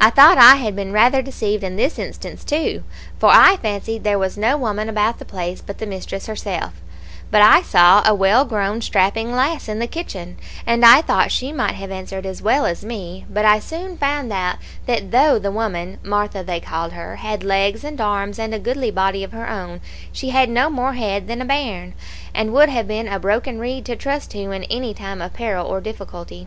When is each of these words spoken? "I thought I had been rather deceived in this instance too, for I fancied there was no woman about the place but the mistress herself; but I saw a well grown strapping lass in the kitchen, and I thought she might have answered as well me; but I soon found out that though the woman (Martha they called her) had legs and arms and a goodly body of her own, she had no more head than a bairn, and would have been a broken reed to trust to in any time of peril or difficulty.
"I 0.00 0.10
thought 0.10 0.38
I 0.38 0.54
had 0.58 0.76
been 0.76 0.92
rather 0.92 1.20
deceived 1.20 1.64
in 1.64 1.74
this 1.74 1.98
instance 1.98 2.44
too, 2.44 2.84
for 3.18 3.30
I 3.30 3.56
fancied 3.56 4.04
there 4.04 4.16
was 4.16 4.38
no 4.38 4.56
woman 4.56 4.88
about 4.88 5.18
the 5.18 5.24
place 5.24 5.60
but 5.60 5.78
the 5.78 5.86
mistress 5.88 6.26
herself; 6.28 6.74
but 7.32 7.42
I 7.42 7.60
saw 7.60 8.00
a 8.06 8.14
well 8.14 8.44
grown 8.44 8.80
strapping 8.80 9.34
lass 9.34 9.68
in 9.68 9.80
the 9.80 9.88
kitchen, 9.88 10.36
and 10.64 10.84
I 10.84 11.02
thought 11.02 11.32
she 11.32 11.50
might 11.50 11.74
have 11.74 11.90
answered 11.90 12.24
as 12.26 12.42
well 12.42 12.72
me; 12.84 13.26
but 13.28 13.44
I 13.44 13.58
soon 13.58 13.98
found 13.98 14.32
out 14.32 14.58
that 14.86 15.10
though 15.10 15.40
the 15.40 15.50
woman 15.50 15.98
(Martha 16.04 16.44
they 16.44 16.60
called 16.60 16.92
her) 16.92 17.16
had 17.16 17.42
legs 17.42 17.82
and 17.82 18.00
arms 18.00 18.38
and 18.38 18.54
a 18.54 18.60
goodly 18.60 18.92
body 18.92 19.24
of 19.24 19.32
her 19.32 19.48
own, 19.50 19.80
she 20.12 20.28
had 20.30 20.48
no 20.48 20.70
more 20.70 20.92
head 20.92 21.26
than 21.26 21.42
a 21.42 21.44
bairn, 21.44 21.94
and 22.32 22.52
would 22.52 22.68
have 22.68 22.86
been 22.86 23.08
a 23.08 23.18
broken 23.18 23.58
reed 23.58 23.84
to 23.86 23.96
trust 23.96 24.30
to 24.30 24.52
in 24.52 24.62
any 24.70 24.94
time 24.94 25.20
of 25.20 25.32
peril 25.34 25.66
or 25.66 25.80
difficulty. 25.80 26.46